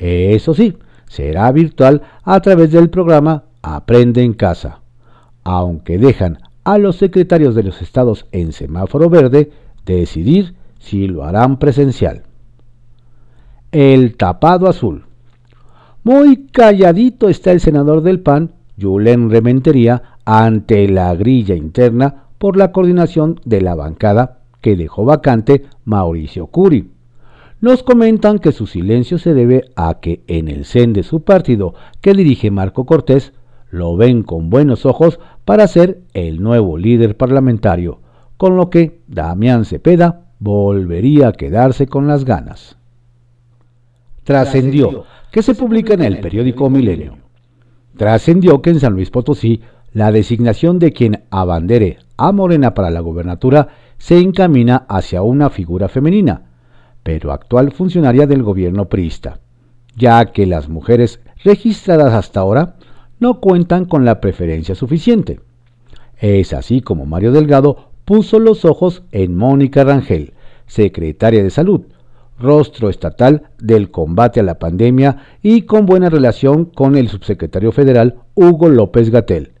Eso 0.00 0.54
sí, 0.54 0.78
será 1.08 1.52
virtual 1.52 2.02
a 2.24 2.40
través 2.40 2.72
del 2.72 2.88
programa 2.88 3.44
Aprende 3.62 4.22
en 4.22 4.32
casa, 4.32 4.80
aunque 5.44 5.98
dejan 5.98 6.38
a 6.64 6.78
los 6.78 6.96
secretarios 6.96 7.54
de 7.54 7.62
los 7.62 7.82
estados 7.82 8.26
en 8.32 8.52
semáforo 8.52 9.10
verde 9.10 9.50
decidir 9.84 10.54
si 10.78 11.06
lo 11.06 11.24
harán 11.24 11.58
presencial. 11.58 12.22
El 13.72 14.16
tapado 14.16 14.66
azul. 14.66 15.04
Muy 16.02 16.46
calladito 16.46 17.28
está 17.28 17.52
el 17.52 17.60
senador 17.60 18.02
del 18.02 18.20
PAN, 18.20 18.52
Julen 18.80 19.30
Rementería, 19.30 20.16
ante 20.24 20.88
la 20.88 21.14
grilla 21.14 21.54
interna 21.54 22.24
por 22.38 22.56
la 22.56 22.72
coordinación 22.72 23.38
de 23.44 23.60
la 23.60 23.74
bancada 23.74 24.38
que 24.62 24.76
dejó 24.76 25.04
vacante 25.04 25.66
Mauricio 25.84 26.46
Curi. 26.46 26.90
Nos 27.60 27.82
comentan 27.82 28.38
que 28.38 28.52
su 28.52 28.66
silencio 28.66 29.18
se 29.18 29.34
debe 29.34 29.64
a 29.76 30.00
que 30.00 30.22
en 30.28 30.48
el 30.48 30.64
CEN 30.64 30.94
de 30.94 31.02
su 31.02 31.24
partido 31.24 31.74
que 32.00 32.14
dirige 32.14 32.50
Marco 32.50 32.86
Cortés 32.86 33.34
lo 33.70 33.96
ven 33.96 34.22
con 34.22 34.48
buenos 34.48 34.86
ojos 34.86 35.20
para 35.44 35.66
ser 35.68 36.00
el 36.14 36.42
nuevo 36.42 36.78
líder 36.78 37.18
parlamentario, 37.18 38.00
con 38.38 38.56
lo 38.56 38.70
que 38.70 39.02
Damián 39.08 39.66
Cepeda 39.66 40.22
volvería 40.38 41.28
a 41.28 41.32
quedarse 41.32 41.86
con 41.86 42.06
las 42.06 42.24
ganas. 42.24 42.78
Trascendió 44.24 45.04
que 45.30 45.42
se 45.42 45.54
publica 45.54 45.92
en 45.94 46.02
el 46.02 46.20
periódico 46.20 46.70
Milenio. 46.70 47.18
Trascendió 47.96 48.62
que 48.62 48.70
en 48.70 48.80
San 48.80 48.94
Luis 48.94 49.10
Potosí 49.10 49.60
la 49.92 50.10
designación 50.12 50.78
de 50.78 50.92
quien 50.92 51.24
abandere 51.30 51.98
a 52.16 52.32
Morena 52.32 52.72
para 52.72 52.90
la 52.90 53.00
gobernatura 53.00 53.68
se 53.98 54.18
encamina 54.18 54.86
hacia 54.88 55.20
una 55.20 55.50
figura 55.50 55.88
femenina, 55.88 56.49
pero 57.02 57.32
actual 57.32 57.72
funcionaria 57.72 58.26
del 58.26 58.42
gobierno 58.42 58.88
priista, 58.88 59.40
ya 59.96 60.26
que 60.26 60.46
las 60.46 60.68
mujeres 60.68 61.20
registradas 61.44 62.12
hasta 62.14 62.40
ahora 62.40 62.76
no 63.18 63.40
cuentan 63.40 63.84
con 63.84 64.04
la 64.04 64.20
preferencia 64.20 64.74
suficiente. 64.74 65.40
Es 66.18 66.52
así 66.52 66.80
como 66.80 67.06
Mario 67.06 67.32
Delgado 67.32 67.90
puso 68.04 68.38
los 68.38 68.64
ojos 68.64 69.02
en 69.12 69.36
Mónica 69.36 69.84
Rangel, 69.84 70.34
secretaria 70.66 71.42
de 71.42 71.50
Salud, 71.50 71.82
rostro 72.38 72.88
estatal 72.88 73.50
del 73.58 73.90
combate 73.90 74.40
a 74.40 74.42
la 74.42 74.58
pandemia 74.58 75.18
y 75.42 75.62
con 75.62 75.86
buena 75.86 76.08
relación 76.08 76.64
con 76.64 76.96
el 76.96 77.08
subsecretario 77.08 77.72
federal 77.72 78.16
Hugo 78.34 78.68
López 78.68 79.10
Gatel, 79.10 79.52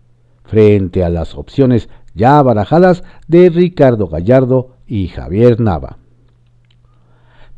frente 0.44 1.04
a 1.04 1.10
las 1.10 1.34
opciones 1.34 1.88
ya 2.14 2.42
barajadas 2.42 3.04
de 3.28 3.50
Ricardo 3.50 4.08
Gallardo 4.08 4.76
y 4.86 5.08
Javier 5.08 5.60
Nava. 5.60 5.98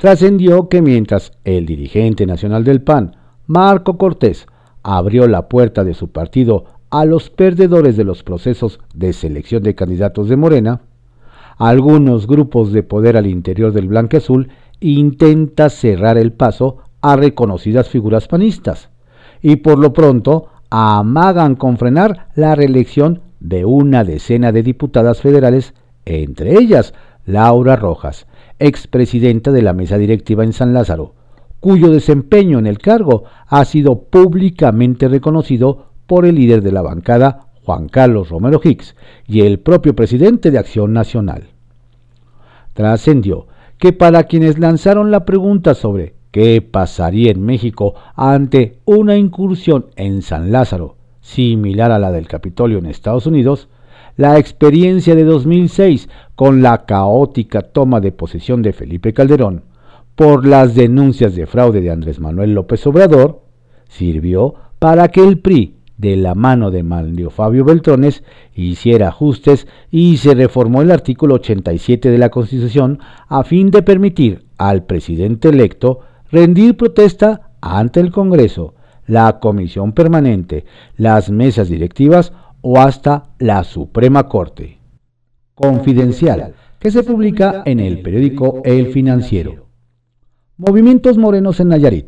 Trascendió 0.03 0.69
que 0.69 0.83
mientras 0.83 1.31
el 1.45 1.65
dirigente 1.65 2.27
nacional 2.27 2.65
del 2.65 2.83
PAN, 2.83 3.15
Marco 3.47 3.99
Cortés, 3.99 4.49
abrió 4.83 5.29
la 5.29 5.49
puerta 5.49 5.85
de 5.85 5.95
su 5.95 6.09
partido 6.09 6.65
a 6.91 7.05
los 7.05 7.31
perdedores 7.31 7.97
de 7.97 8.03
los 8.03 8.25
procesos 8.25 8.81
de 8.95 9.13
selección 9.13 9.63
de 9.63 9.77
candidatos 9.77 10.29
de 10.29 10.37
Morena, 10.37 10.81
algunos 11.57 12.27
grupos 12.27 12.73
de 12.73 12.83
poder 12.83 13.17
al 13.17 13.29
interior 13.29 13.73
del 13.73 13.87
Blanque 13.87 14.17
Azul 14.17 14.49
intenta 14.81 15.71
cerrar 15.71 16.19
el 16.19 16.33
paso 16.33 16.79
a 17.01 17.15
reconocidas 17.15 17.89
figuras 17.89 18.27
panistas 18.27 18.89
y 19.41 19.55
por 19.55 19.79
lo 19.79 19.93
pronto 19.93 20.49
amagan 20.69 21.55
con 21.55 21.79
frenar 21.79 22.27
la 22.35 22.57
reelección 22.57 23.21
de 23.39 23.65
una 23.65 24.03
decena 24.03 24.51
de 24.51 24.65
diputadas 24.65 25.21
federales, 25.21 25.75
entre 26.05 26.59
ellas 26.59 26.93
Laura 27.25 27.77
Rojas, 27.77 28.27
expresidenta 28.63 29.51
de 29.51 29.63
la 29.63 29.73
mesa 29.73 29.99
directiva 29.99 30.45
en 30.45 30.53
San 30.53 30.73
Lázaro, 30.73 31.15
cuyo 31.61 31.91
desempeño 31.91 32.59
en 32.59 32.67
el 32.67 32.79
cargo 32.79 33.25
ha 33.47 33.65
sido 33.65 34.03
públicamente 34.03 35.09
reconocido 35.09 35.87
por 36.07 36.27
el 36.27 36.35
líder 36.35 36.63
de 36.63 36.73
la 36.73 36.83
bancada, 36.83 37.47
Juan 37.65 37.89
Carlos 37.89 38.31
Romero 38.31 38.61
Hicks, 38.63 38.97
y 39.27 39.43
el 39.43 39.61
propio 39.61 39.95
presidente 39.95 40.51
de 40.51 40.59
Acción 40.59 40.93
Nacional. 40.93 41.51
Trascendió 42.73 43.47
que 43.79 43.93
para 43.93 44.25
quienes 44.25 44.59
lanzaron 44.59 45.11
la 45.11 45.25
pregunta 45.25 45.75
sobre 45.75 46.15
qué 46.31 46.63
pasaría 46.63 47.31
en 47.31 47.45
México 47.45 47.95
ante 48.17 48.79
una 48.85 49.17
incursión 49.17 49.87
en 49.97 50.23
San 50.23 50.51
Lázaro, 50.51 50.97
similar 51.21 51.93
a 51.93 51.99
la 51.99 52.11
del 52.11 52.27
Capitolio 52.27 52.79
en 52.79 52.87
Estados 52.87 53.27
Unidos, 53.27 53.69
la 54.17 54.39
experiencia 54.39 55.15
de 55.15 55.25
2006 55.25 56.09
con 56.35 56.63
la 56.63 56.85
caótica 56.85 57.63
toma 57.63 58.01
de 58.01 58.13
posesión 58.13 58.63
de 58.63 58.73
Felipe 58.73 59.13
Calderón 59.13 59.65
por 60.15 60.47
las 60.47 60.75
denuncias 60.75 61.35
de 61.35 61.47
fraude 61.47 61.81
de 61.81 61.91
Andrés 61.91 62.21
Manuel 62.21 62.55
López 62.55 62.87
Obrador, 62.87 63.43
sirvió 63.89 64.55
para 64.79 65.09
que 65.09 65.27
el 65.27 65.39
PRI, 65.39 65.77
de 65.97 66.17
la 66.17 66.35
mano 66.35 66.71
de 66.71 66.83
Manlio 66.83 67.31
Fabio 67.31 67.65
Beltrones, 67.65 68.25
hiciera 68.55 69.09
ajustes 69.09 69.67
y 69.91 70.17
se 70.17 70.35
reformó 70.35 70.83
el 70.83 70.91
artículo 70.91 71.37
87 71.37 72.11
de 72.11 72.19
la 72.19 72.29
Constitución 72.29 72.99
a 73.29 73.45
fin 73.45 73.71
de 73.71 73.83
permitir 73.83 74.45
al 74.59 74.85
presidente 74.85 75.49
electo 75.49 76.01
rendir 76.31 76.77
protesta 76.77 77.53
ante 77.61 78.01
el 78.01 78.11
Congreso, 78.11 78.75
la 79.07 79.39
Comisión 79.39 79.93
Permanente, 79.93 80.65
las 80.97 81.31
mesas 81.31 81.69
directivas 81.69 82.33
o 82.63 82.81
hasta 82.81 83.35
la 83.39 83.63
Suprema 83.65 84.29
Corte. 84.29 84.79
Confidencial, 85.55 86.55
que 86.79 86.91
se 86.91 87.03
publica 87.03 87.63
en 87.67 87.79
el 87.79 88.01
periódico 88.01 88.63
El 88.65 88.87
Financiero. 88.87 89.67
Movimientos 90.57 91.19
morenos 91.19 91.61
en 91.61 91.69
Nayarit. 91.69 92.07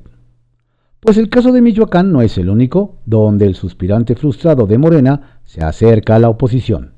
Pues 1.01 1.19
el 1.19 1.29
caso 1.29 1.53
de 1.53 1.61
Michoacán 1.61 2.13
no 2.13 2.23
es 2.23 2.39
el 2.39 2.49
único 2.49 2.97
donde 3.05 3.47
el 3.47 3.55
suspirante 3.55 4.15
frustrado 4.15 4.67
de 4.67 4.79
Morena 4.79 5.41
se 5.45 5.63
acerca 5.63 6.17
a 6.17 6.19
la 6.19 6.31
oposición. 6.31 6.95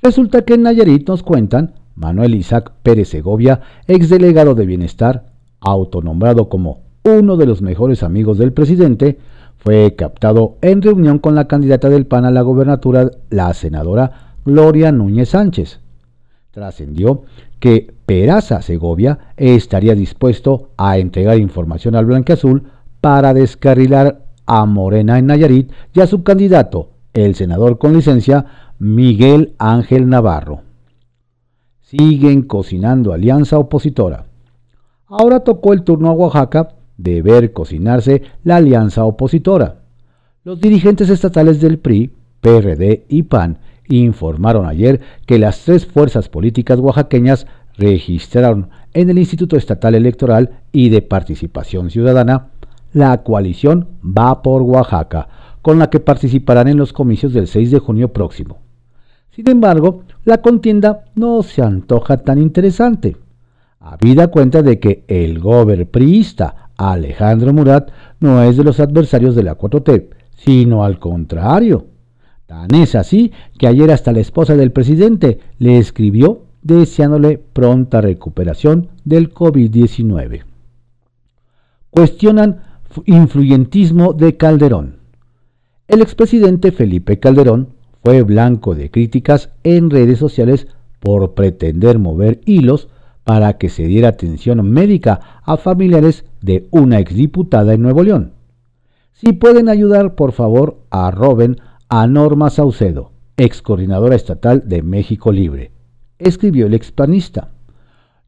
Resulta 0.00 0.42
que 0.42 0.54
en 0.54 0.62
Nayarit 0.62 1.06
nos 1.06 1.22
cuentan 1.22 1.74
Manuel 1.96 2.34
Isaac 2.34 2.72
Pérez 2.82 3.08
Segovia, 3.08 3.60
exdelegado 3.86 4.54
de 4.54 4.66
Bienestar, 4.66 5.32
autonombrado 5.60 6.48
como 6.48 6.82
uno 7.04 7.36
de 7.36 7.46
los 7.46 7.62
mejores 7.62 8.02
amigos 8.02 8.38
del 8.38 8.52
presidente, 8.52 9.18
fue 9.66 9.96
captado 9.96 10.58
en 10.62 10.80
reunión 10.80 11.18
con 11.18 11.34
la 11.34 11.48
candidata 11.48 11.88
del 11.88 12.06
PAN 12.06 12.24
a 12.24 12.30
la 12.30 12.42
gobernatura, 12.42 13.10
la 13.30 13.52
senadora 13.52 14.36
Gloria 14.44 14.92
Núñez 14.92 15.30
Sánchez. 15.30 15.80
Trascendió 16.52 17.22
que 17.58 17.92
Peraza 18.06 18.62
Segovia 18.62 19.18
estaría 19.36 19.96
dispuesto 19.96 20.70
a 20.76 20.98
entregar 20.98 21.36
información 21.38 21.96
al 21.96 22.24
Azul 22.32 22.62
para 23.00 23.34
descarrilar 23.34 24.22
a 24.46 24.64
Morena 24.66 25.18
en 25.18 25.26
Nayarit 25.26 25.72
y 25.92 25.98
a 25.98 26.06
su 26.06 26.22
candidato, 26.22 26.90
el 27.12 27.34
senador 27.34 27.78
con 27.78 27.92
licencia 27.92 28.46
Miguel 28.78 29.54
Ángel 29.58 30.08
Navarro. 30.08 30.60
Siguen 31.80 32.42
cocinando 32.42 33.12
alianza 33.12 33.58
opositora. 33.58 34.26
Ahora 35.08 35.40
tocó 35.40 35.72
el 35.72 35.82
turno 35.82 36.08
a 36.08 36.12
Oaxaca 36.12 36.75
de 36.96 37.22
ver 37.22 37.52
cocinarse 37.52 38.22
la 38.44 38.56
alianza 38.56 39.04
opositora. 39.04 39.82
Los 40.44 40.60
dirigentes 40.60 41.10
estatales 41.10 41.60
del 41.60 41.78
PRI, 41.78 42.12
PRD 42.40 43.04
y 43.08 43.24
PAN 43.24 43.58
informaron 43.88 44.66
ayer 44.66 45.00
que 45.26 45.38
las 45.38 45.64
tres 45.64 45.86
fuerzas 45.86 46.28
políticas 46.28 46.78
oaxaqueñas 46.80 47.46
registraron 47.76 48.70
en 48.94 49.10
el 49.10 49.18
Instituto 49.18 49.56
Estatal 49.56 49.94
Electoral 49.94 50.60
y 50.72 50.88
de 50.88 51.02
Participación 51.02 51.90
Ciudadana 51.90 52.48
la 52.92 53.22
coalición 53.22 53.88
Va 54.02 54.42
por 54.42 54.62
Oaxaca, 54.62 55.28
con 55.60 55.78
la 55.78 55.90
que 55.90 56.00
participarán 56.00 56.68
en 56.68 56.78
los 56.78 56.92
comicios 56.92 57.32
del 57.32 57.46
6 57.46 57.70
de 57.72 57.78
junio 57.78 58.12
próximo. 58.12 58.58
Sin 59.30 59.50
embargo, 59.50 60.04
la 60.24 60.38
contienda 60.38 61.04
no 61.14 61.42
se 61.42 61.62
antoja 61.62 62.16
tan 62.18 62.38
interesante 62.38 63.16
habida 63.86 64.28
cuenta 64.28 64.62
de 64.62 64.80
que 64.80 65.04
el 65.06 65.38
gober 65.38 65.88
priista 65.88 66.65
Alejandro 66.76 67.52
Murat 67.52 67.90
no 68.20 68.42
es 68.42 68.56
de 68.56 68.64
los 68.64 68.80
adversarios 68.80 69.34
de 69.34 69.42
la 69.42 69.56
4T, 69.56 70.08
sino 70.36 70.84
al 70.84 70.98
contrario. 70.98 71.86
Tan 72.46 72.74
es 72.74 72.94
así 72.94 73.32
que 73.58 73.66
ayer 73.66 73.90
hasta 73.90 74.12
la 74.12 74.20
esposa 74.20 74.54
del 74.54 74.70
presidente 74.70 75.40
le 75.58 75.78
escribió 75.78 76.42
deseándole 76.62 77.38
pronta 77.38 78.00
recuperación 78.00 78.88
del 79.04 79.32
COVID-19. 79.32 80.44
Cuestionan 81.90 82.62
influyentismo 83.04 84.12
de 84.12 84.36
Calderón. 84.36 84.96
El 85.88 86.02
expresidente 86.02 86.72
Felipe 86.72 87.18
Calderón 87.18 87.70
fue 88.02 88.22
blanco 88.22 88.74
de 88.74 88.90
críticas 88.90 89.50
en 89.64 89.90
redes 89.90 90.18
sociales 90.18 90.68
por 91.00 91.34
pretender 91.34 91.98
mover 91.98 92.40
hilos 92.44 92.88
para 93.24 93.58
que 93.58 93.68
se 93.68 93.86
diera 93.86 94.08
atención 94.08 94.68
médica 94.70 95.40
a 95.42 95.56
familiares 95.56 96.24
de 96.46 96.68
una 96.70 97.00
exdiputada 97.00 97.74
en 97.74 97.82
Nuevo 97.82 98.04
León. 98.04 98.32
Si 99.12 99.32
pueden 99.32 99.68
ayudar, 99.68 100.14
por 100.14 100.30
favor, 100.30 100.78
arroben 100.90 101.56
a 101.88 102.06
Norma 102.06 102.50
Saucedo, 102.50 103.10
ex 103.36 103.62
coordinadora 103.62 104.14
estatal 104.14 104.62
de 104.66 104.82
México 104.82 105.32
Libre, 105.32 105.72
escribió 106.20 106.66
el 106.66 106.74
expanista. 106.74 107.48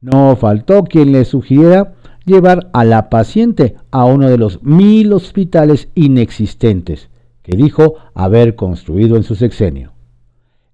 No 0.00 0.34
faltó 0.34 0.82
quien 0.82 1.12
le 1.12 1.24
sugiriera 1.24 1.94
llevar 2.24 2.70
a 2.72 2.84
la 2.84 3.08
paciente 3.08 3.76
a 3.92 4.04
uno 4.04 4.28
de 4.28 4.36
los 4.36 4.64
mil 4.64 5.12
hospitales 5.12 5.88
inexistentes 5.94 7.10
que 7.42 7.56
dijo 7.56 7.94
haber 8.14 8.56
construido 8.56 9.16
en 9.16 9.22
su 9.22 9.36
sexenio. 9.36 9.92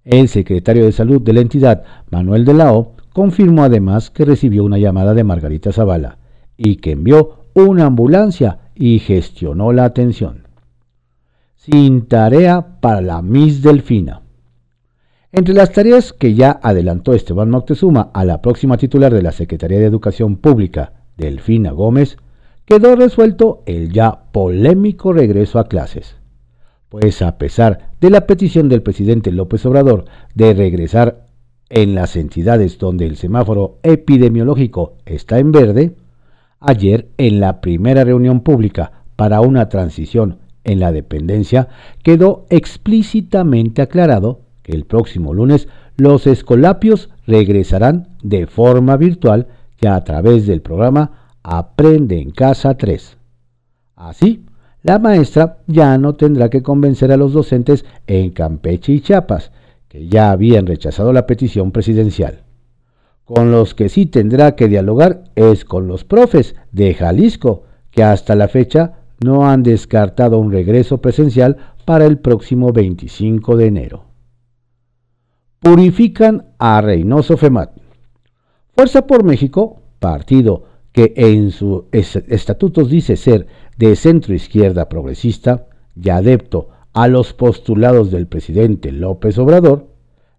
El 0.03 0.29
secretario 0.29 0.85
de 0.85 0.91
Salud 0.91 1.21
de 1.21 1.33
la 1.33 1.41
entidad, 1.41 1.83
Manuel 2.09 2.43
de 2.43 2.55
la 2.55 2.73
O, 2.73 2.93
confirmó 3.13 3.63
además 3.63 4.09
que 4.09 4.25
recibió 4.25 4.63
una 4.63 4.79
llamada 4.79 5.13
de 5.13 5.23
Margarita 5.23 5.71
Zavala 5.71 6.17
y 6.57 6.77
que 6.77 6.91
envió 6.91 7.45
una 7.53 7.85
ambulancia 7.85 8.59
y 8.75 8.99
gestionó 8.99 9.71
la 9.71 9.85
atención. 9.85 10.47
Sin 11.55 12.07
tarea 12.07 12.79
para 12.81 13.01
la 13.01 13.21
Miss 13.21 13.61
Delfina. 13.61 14.21
Entre 15.31 15.53
las 15.53 15.71
tareas 15.71 16.13
que 16.13 16.33
ya 16.33 16.59
adelantó 16.61 17.13
Esteban 17.13 17.49
Moctezuma 17.49 18.09
a 18.13 18.23
la 18.23 18.41
próxima 18.41 18.77
titular 18.77 19.13
de 19.13 19.21
la 19.21 19.31
Secretaría 19.31 19.79
de 19.79 19.85
Educación 19.85 20.37
Pública, 20.37 20.93
Delfina 21.17 21.71
Gómez, 21.71 22.17
quedó 22.65 22.95
resuelto 22.95 23.63
el 23.65 23.91
ya 23.91 24.23
polémico 24.31 25.13
regreso 25.13 25.59
a 25.59 25.67
clases. 25.67 26.15
Pues 26.89 27.21
a 27.21 27.37
pesar 27.37 27.91
de 27.99 28.09
la 28.09 28.27
petición 28.27 28.69
del 28.69 28.81
presidente 28.81 29.31
López 29.31 29.65
Obrador 29.65 30.05
de 30.33 30.53
regresar 30.53 31.25
en 31.69 31.95
las 31.95 32.15
entidades 32.15 32.77
donde 32.77 33.05
el 33.05 33.17
semáforo 33.17 33.79
epidemiológico 33.83 34.97
está 35.05 35.39
en 35.39 35.51
verde, 35.51 35.95
ayer 36.65 37.09
en 37.17 37.39
la 37.39 37.61
primera 37.61 38.03
reunión 38.03 38.41
pública 38.41 38.91
para 39.15 39.41
una 39.41 39.69
transición 39.69 40.39
en 40.63 40.79
la 40.79 40.91
dependencia 40.91 41.67
quedó 42.03 42.45
explícitamente 42.49 43.81
aclarado 43.81 44.41
que 44.63 44.73
el 44.73 44.85
próximo 44.85 45.33
lunes 45.33 45.67
los 45.97 46.27
escolapios 46.27 47.09
regresarán 47.27 48.09
de 48.23 48.47
forma 48.47 48.97
virtual 48.97 49.47
ya 49.79 49.95
a 49.95 50.03
través 50.03 50.47
del 50.47 50.61
programa 50.61 51.31
Aprende 51.43 52.19
en 52.19 52.31
Casa 52.31 52.75
3. 52.75 53.17
Así, 53.95 54.45
la 54.81 54.99
maestra 54.99 55.59
ya 55.67 55.97
no 55.97 56.15
tendrá 56.15 56.49
que 56.49 56.63
convencer 56.63 57.11
a 57.11 57.17
los 57.17 57.33
docentes 57.33 57.85
en 58.07 58.31
Campeche 58.31 58.93
y 58.93 59.01
Chiapas, 59.01 59.51
ya 60.09 60.31
habían 60.31 60.65
rechazado 60.65 61.13
la 61.13 61.25
petición 61.25 61.71
presidencial. 61.71 62.44
Con 63.25 63.51
los 63.51 63.73
que 63.73 63.89
sí 63.89 64.05
tendrá 64.05 64.55
que 64.55 64.67
dialogar 64.67 65.23
es 65.35 65.65
con 65.65 65.87
los 65.87 66.03
profes 66.03 66.55
de 66.71 66.93
Jalisco, 66.93 67.63
que 67.89 68.03
hasta 68.03 68.35
la 68.35 68.47
fecha 68.47 68.99
no 69.23 69.49
han 69.49 69.63
descartado 69.63 70.37
un 70.37 70.51
regreso 70.51 70.99
presencial 70.99 71.57
para 71.85 72.05
el 72.05 72.19
próximo 72.19 72.71
25 72.71 73.57
de 73.57 73.65
enero. 73.65 74.05
Purifican 75.59 76.53
a 76.59 76.79
Reynoso 76.81 77.37
Femat. 77.37 77.71
Fuerza 78.73 79.07
por 79.07 79.23
México, 79.23 79.81
partido 79.99 80.65
que 80.91 81.13
en 81.15 81.51
sus 81.51 81.85
estatutos 81.91 82.89
dice 82.89 83.17
ser 83.17 83.47
de 83.77 83.95
centro 83.95 84.33
izquierda 84.33 84.87
progresista 84.87 85.67
y 85.95 86.09
adepto 86.09 86.69
a 86.93 87.07
los 87.07 87.33
postulados 87.33 88.11
del 88.11 88.27
presidente 88.27 88.91
López 88.91 89.37
Obrador, 89.37 89.94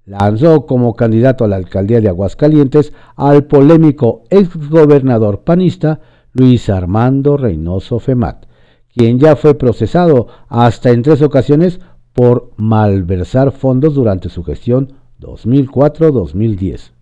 lanzó 0.07 0.67
como 0.67 0.95
candidato 0.95 1.45
a 1.45 1.49
la 1.49 1.57
alcaldía 1.57 2.01
de 2.01 2.09
Aguascalientes 2.09 2.93
al 3.17 3.45
polémico 3.45 4.23
exgobernador 4.31 5.41
panista 5.41 6.01
Luis 6.33 6.71
Armando 6.71 7.37
Reynoso 7.37 7.99
Femat, 7.99 8.47
quien 8.95 9.19
ya 9.19 9.37
fue 9.37 9.55
procesado 9.55 10.29
hasta 10.49 10.91
en 10.91 11.03
tres 11.03 11.23
ocasiones 11.23 11.81
por 12.13 12.53
malversar 12.57 13.51
fondos 13.51 13.95
durante 13.95 14.29
su 14.29 14.45
gestión 14.45 14.93
2004-2010. 15.21 16.93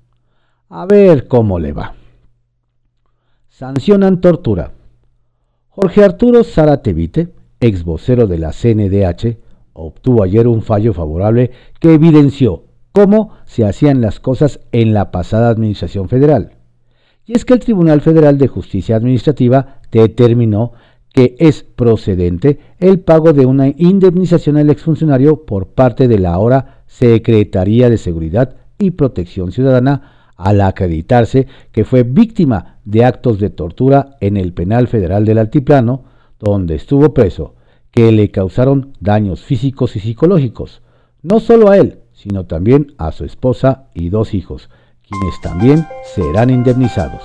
A 0.70 0.86
ver 0.86 1.28
cómo 1.28 1.58
le 1.58 1.72
va. 1.72 1.94
Sancionan 3.48 4.20
tortura. 4.20 4.72
Jorge 5.68 6.02
Arturo 6.02 6.42
Zaratevite, 6.42 7.32
ex 7.60 7.84
vocero 7.84 8.26
de 8.26 8.38
la 8.38 8.52
CNDH, 8.52 9.36
obtuvo 9.72 10.22
ayer 10.22 10.48
un 10.48 10.62
fallo 10.62 10.92
favorable 10.94 11.50
que 11.80 11.94
evidenció 11.94 12.64
cómo 12.94 13.32
se 13.44 13.64
hacían 13.64 14.00
las 14.00 14.20
cosas 14.20 14.60
en 14.70 14.94
la 14.94 15.10
pasada 15.10 15.48
Administración 15.48 16.08
Federal. 16.08 16.52
Y 17.26 17.32
es 17.32 17.44
que 17.44 17.52
el 17.52 17.58
Tribunal 17.58 18.00
Federal 18.00 18.38
de 18.38 18.46
Justicia 18.46 18.94
Administrativa 18.94 19.80
determinó 19.90 20.72
que 21.12 21.34
es 21.40 21.64
procedente 21.64 22.60
el 22.78 23.00
pago 23.00 23.32
de 23.32 23.46
una 23.46 23.66
indemnización 23.68 24.58
al 24.58 24.70
exfuncionario 24.70 25.44
por 25.44 25.68
parte 25.68 26.06
de 26.06 26.20
la 26.20 26.34
ahora 26.34 26.84
Secretaría 26.86 27.90
de 27.90 27.98
Seguridad 27.98 28.54
y 28.78 28.92
Protección 28.92 29.50
Ciudadana 29.50 30.30
al 30.36 30.60
acreditarse 30.60 31.48
que 31.72 31.84
fue 31.84 32.04
víctima 32.04 32.78
de 32.84 33.04
actos 33.04 33.40
de 33.40 33.50
tortura 33.50 34.16
en 34.20 34.36
el 34.36 34.52
penal 34.52 34.86
federal 34.86 35.24
del 35.24 35.38
Altiplano, 35.38 36.04
donde 36.38 36.76
estuvo 36.76 37.12
preso, 37.12 37.56
que 37.90 38.12
le 38.12 38.30
causaron 38.30 38.92
daños 39.00 39.42
físicos 39.42 39.96
y 39.96 40.00
psicológicos, 40.00 40.82
no 41.22 41.40
solo 41.40 41.70
a 41.70 41.78
él, 41.78 42.03
sino 42.24 42.46
también 42.46 42.94
a 42.96 43.12
su 43.12 43.26
esposa 43.26 43.84
y 43.92 44.08
dos 44.08 44.32
hijos, 44.32 44.70
quienes 45.06 45.38
también 45.42 45.86
serán 46.14 46.48
indemnizados. 46.48 47.22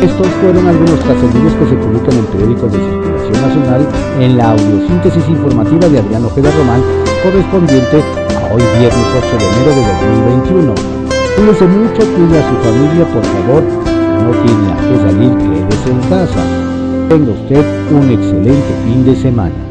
Estos 0.00 0.26
fueron 0.40 0.68
algunos 0.68 1.00
trascendidos 1.00 1.52
que 1.54 1.66
se 1.66 1.76
publican 1.76 2.14
en 2.14 2.26
periódicos 2.26 2.72
de 2.72 2.78
circulación 2.78 3.42
nacional 3.42 3.88
en 4.20 4.36
la 4.36 4.52
audiosíntesis 4.52 5.28
informativa 5.28 5.88
de 5.88 5.98
Adriano 5.98 6.28
Ojeda 6.28 6.52
Román, 6.52 6.80
correspondiente 7.24 7.96
a 8.38 8.54
hoy 8.54 8.62
viernes 8.78 9.06
8 9.18 9.36
de 9.36 9.46
enero 9.50 9.70
de 9.74 9.82
2021. 10.46 10.74
Cuídese 11.36 11.66
mucho, 11.66 12.00
cuide 12.14 12.38
a 12.38 12.48
su 12.48 12.54
familia, 12.62 13.04
por 13.12 13.24
favor. 13.24 13.62
No 14.22 14.30
tiene 14.30 14.72
a 14.72 14.76
qué 14.76 14.96
salir, 15.10 15.36
quédese 15.38 15.90
en 15.90 16.00
casa. 16.08 16.69
Tenga 17.10 17.32
usted 17.32 17.64
un 17.90 18.08
excelente 18.08 18.72
fin 18.84 19.04
de 19.04 19.16
semana. 19.16 19.69